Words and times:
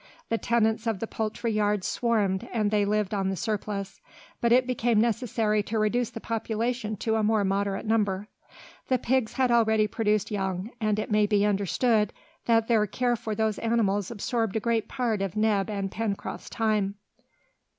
The 0.29 0.39
tenants 0.39 0.87
of 0.87 0.99
the 0.99 1.05
poultry 1.05 1.51
yard 1.51 1.83
swarmed, 1.83 2.49
and 2.51 2.71
they 2.71 2.85
lived 2.85 3.13
on 3.13 3.29
the 3.29 3.35
surplus, 3.35 4.01
but 4.41 4.51
it 4.51 4.65
became 4.65 4.99
necessary 4.99 5.61
to 5.61 5.77
reduce 5.77 6.09
the 6.09 6.19
population 6.19 6.95
to 6.97 7.17
a 7.17 7.23
more 7.23 7.43
moderate 7.43 7.85
number. 7.85 8.27
The 8.87 8.97
pigs 8.97 9.33
had 9.33 9.51
already 9.51 9.85
produced 9.85 10.31
young, 10.31 10.71
and 10.81 10.97
it 10.97 11.11
may 11.11 11.27
be 11.27 11.45
understood 11.45 12.13
that 12.45 12.67
their 12.67 12.87
care 12.87 13.15
for 13.15 13.35
those 13.35 13.59
animals 13.59 14.09
absorbed 14.09 14.55
a 14.55 14.59
great 14.59 14.87
part 14.87 15.21
of 15.21 15.35
Neb 15.37 15.69
and 15.69 15.91
Pencroft's 15.91 16.49
time. 16.49 16.95